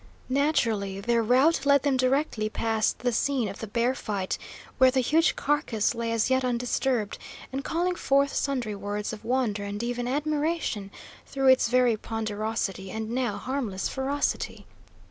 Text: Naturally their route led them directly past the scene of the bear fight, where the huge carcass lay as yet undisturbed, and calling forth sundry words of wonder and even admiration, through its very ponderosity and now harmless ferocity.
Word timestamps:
Naturally 0.29 0.99
their 0.99 1.21
route 1.21 1.63
led 1.63 1.83
them 1.83 1.95
directly 1.95 2.49
past 2.49 2.97
the 2.97 3.11
scene 3.11 3.47
of 3.47 3.59
the 3.59 3.67
bear 3.67 3.93
fight, 3.93 4.39
where 4.79 4.89
the 4.89 4.99
huge 4.99 5.35
carcass 5.35 5.93
lay 5.93 6.11
as 6.11 6.27
yet 6.27 6.43
undisturbed, 6.43 7.19
and 7.53 7.63
calling 7.63 7.93
forth 7.93 8.33
sundry 8.33 8.73
words 8.73 9.13
of 9.13 9.23
wonder 9.23 9.63
and 9.63 9.83
even 9.83 10.07
admiration, 10.07 10.89
through 11.27 11.49
its 11.49 11.69
very 11.69 11.97
ponderosity 11.97 12.89
and 12.89 13.11
now 13.11 13.37
harmless 13.37 13.87
ferocity. 13.87 14.65